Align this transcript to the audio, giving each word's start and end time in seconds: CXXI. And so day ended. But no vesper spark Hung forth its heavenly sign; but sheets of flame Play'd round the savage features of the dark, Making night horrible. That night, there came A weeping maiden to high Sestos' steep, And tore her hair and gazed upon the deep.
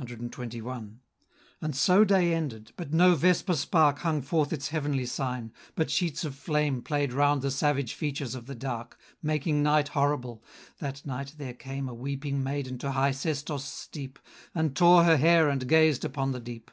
CXXI. 0.00 0.94
And 1.60 1.76
so 1.76 2.02
day 2.02 2.32
ended. 2.32 2.72
But 2.78 2.94
no 2.94 3.14
vesper 3.14 3.54
spark 3.54 3.98
Hung 3.98 4.22
forth 4.22 4.50
its 4.50 4.68
heavenly 4.68 5.04
sign; 5.04 5.52
but 5.74 5.90
sheets 5.90 6.24
of 6.24 6.34
flame 6.34 6.80
Play'd 6.80 7.12
round 7.12 7.42
the 7.42 7.50
savage 7.50 7.92
features 7.92 8.34
of 8.34 8.46
the 8.46 8.54
dark, 8.54 8.98
Making 9.22 9.62
night 9.62 9.88
horrible. 9.88 10.42
That 10.78 11.04
night, 11.04 11.34
there 11.36 11.52
came 11.52 11.86
A 11.86 11.92
weeping 11.92 12.42
maiden 12.42 12.78
to 12.78 12.92
high 12.92 13.10
Sestos' 13.12 13.66
steep, 13.66 14.18
And 14.54 14.74
tore 14.74 15.04
her 15.04 15.18
hair 15.18 15.50
and 15.50 15.68
gazed 15.68 16.02
upon 16.02 16.32
the 16.32 16.40
deep. 16.40 16.70